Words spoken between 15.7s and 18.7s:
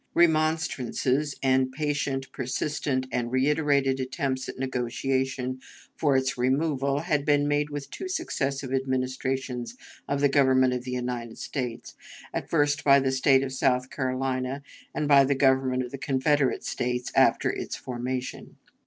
of the Confederate States after its formation.